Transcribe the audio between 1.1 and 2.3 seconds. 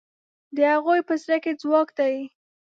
زړه کې ځواک دی.